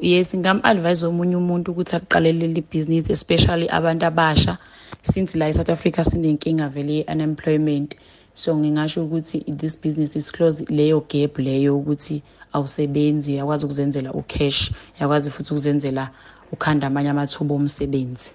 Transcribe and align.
yes 0.00 0.34
ngingam-advise 0.34 1.06
omunye 1.06 1.36
umuntu 1.36 1.70
ukuthi 1.70 1.96
aqalele 1.96 2.46
leli 2.46 2.62
bhizinisi 2.70 3.12
especially 3.12 3.68
abantu 3.68 4.06
abasha 4.06 4.58
since 5.02 5.38
la 5.38 5.48
e-south 5.48 5.70
africa 5.70 6.04
sinenkinga 6.04 6.68
vele 6.68 6.92
ye-unemployment. 6.92 7.94
So 8.32 8.56
ngingasho 8.56 9.04
ukuthi 9.04 9.44
this 9.58 9.76
business 9.76 10.16
is 10.16 10.30
close 10.32 10.64
leyo 10.64 11.00
gap 11.08 11.38
leyo 11.38 11.78
ukuthi 11.78 12.22
awusebenzi 12.52 13.32
uyakwazi 13.32 13.64
ukuzenzela 13.64 14.12
ucash 14.12 14.72
uyakwazi 14.98 15.30
futhi 15.30 15.52
ukuzenzela 15.52 16.10
ukhanda 16.52 16.86
amanye 16.86 17.10
amathuba 17.10 17.54
omsebenzi. 17.54 18.34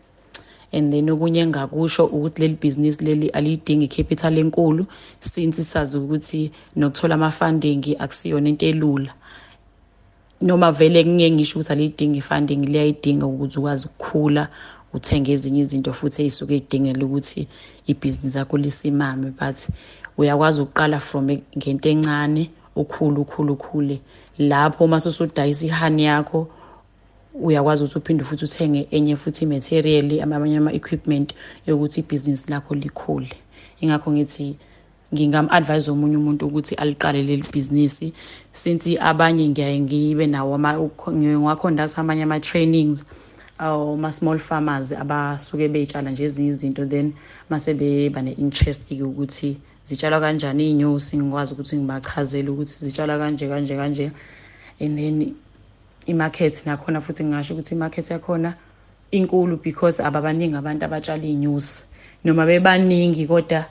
And 0.71 0.93
then 0.93 1.09
okunye 1.09 1.41
engakusho 1.41 2.05
ukuthi 2.05 2.41
leli 2.41 2.55
bhizinisi 2.55 3.05
leli 3.05 3.29
aliyidingi 3.29 3.85
icapital 3.85 4.37
enkulu 4.37 4.85
since 5.19 5.63
sazi 5.63 5.97
ukuthi 5.97 6.51
nokuthola 6.75 7.15
ama-funding 7.15 7.95
akusiyona 7.99 8.49
into 8.49 8.65
elula. 8.65 9.13
Noma 10.41 10.71
vele 10.71 11.05
ngeke 11.05 11.31
ngisho 11.31 11.59
ukuthi 11.59 11.73
aliyidingi 11.73 12.17
i-funding 12.17 12.65
liyayidinga 12.65 13.25
ukuze 13.25 13.59
ukwazi 13.59 13.85
ukukhula 13.85 14.47
uthenge 14.93 15.31
ezinye 15.31 15.61
izinto 15.61 15.93
futhi 15.93 16.21
ey'suke 16.23 16.53
ey'dingela 16.55 17.05
ukuthi 17.05 17.47
ibhizinisi 17.87 18.37
lakho 18.37 18.57
lisimame. 18.57 19.33
But 19.39 19.67
uyakwazi 20.17 20.61
ukuqala 20.61 20.99
from 20.99 21.27
ngento 21.57 21.89
encane 21.89 22.49
ukhule 22.75 23.19
ukhule 23.19 23.51
ukhule. 23.51 24.01
Lapho 24.37 24.85
uma 24.85 24.99
susudayisa 24.99 25.65
ihani 25.65 26.03
yakho 26.03 26.47
uyakwazi 27.33 27.83
ukuthi 27.83 27.97
uphinde 27.97 28.23
futhi 28.23 28.45
uthenge 28.45 28.87
enye 28.91 29.15
futhi 29.15 29.45
i-material 29.45 30.21
amanye 30.21 30.57
ama-equipment 30.57 31.33
yokuthi 31.67 31.99
ibhizinisi 31.99 32.51
lakho 32.51 32.75
likhule. 32.75 33.29
Ingakho 33.81 34.11
ngithi 34.11 34.55
ngingam-advise 35.13 35.91
omunye 35.91 36.17
umuntu 36.17 36.47
ukuthi 36.47 36.75
aliqale 36.75 37.23
leli 37.23 37.43
bhizinisi 37.51 38.13
since 38.53 38.97
abanye 38.99 39.49
ngiyaye 39.49 39.79
ngibe 39.79 40.27
nawo 40.27 40.57
ngiwaconduct 41.11 41.99
amanye 41.99 42.23
ama-trainings 42.23 43.03
ama-small 43.57 44.39
farmers 44.39 44.91
abasuke 44.91 45.67
bey'tshala 45.67 46.11
nje 46.11 46.23
ezinye 46.23 46.49
izinto 46.49 46.85
then 46.85 47.13
mase 47.49 47.73
beba 47.73 48.21
ne-interest-ke 48.21 49.03
ukuthi 49.03 49.57
zitshalwa 49.85 50.19
kanjani 50.19 50.63
iy'nyosi 50.69 51.17
ngikwazi 51.17 51.53
ukuthi 51.53 51.75
ngibachazele 51.77 52.49
ukuthi 52.49 52.75
zitshalwa 52.85 53.17
kanje 53.17 53.47
kanje 53.47 53.75
kanje. 53.75 54.11
And 54.79 54.97
then 54.97 55.35
imarket 56.05 56.65
nakhona 56.65 57.01
futhi 57.01 57.23
ngingasho 57.23 57.53
ukuthi 57.53 57.75
imarket 57.75 58.09
yakhona 58.09 58.55
inkulu 59.11 59.57
because 59.61 60.03
ababaningi 60.03 60.55
abantu 60.57 60.85
abatshala 60.85 61.23
iy'nyosi. 61.23 61.85
Noma 62.23 62.45
bebaningi 62.45 63.27
kodwa 63.27 63.65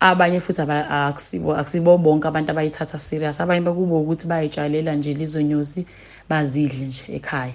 abanye 0.00 0.40
futhi 0.40 0.62
akusibo 0.62 1.56
akusibo 1.56 1.98
bonke 1.98 2.28
abantu 2.28 2.50
abayithatha 2.50 2.98
serious. 2.98 3.40
Abanye 3.40 3.60
bakubo 3.60 4.00
ukuthi 4.00 4.26
bayitshalela 4.26 4.94
nje 4.94 5.14
lizo 5.14 5.42
nyosi 5.42 5.86
bazidle 6.28 6.86
nje 6.86 7.04
ekhaya. 7.08 7.54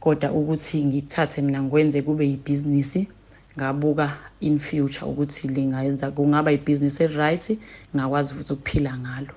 Kodwa 0.00 0.32
ukuthi 0.32 0.84
ngithathe 0.84 1.42
mina 1.42 1.62
ngikwenze 1.62 2.02
kube 2.02 2.24
yibhizinisi 2.26 3.08
ngabuka 3.56 4.10
in 4.40 4.58
future 4.58 5.06
ukuthi 5.06 5.48
lingayenza 5.48 6.10
kungaba 6.10 6.52
ibhizinisi 6.52 7.02
eli-right 7.02 7.58
ngakwazi 7.96 8.34
futhi 8.34 8.52
ukuphila 8.52 8.98
ngalo. 8.98 9.34